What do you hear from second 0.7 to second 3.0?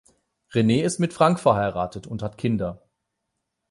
ist mit Frank verheiratet und hat Kinder.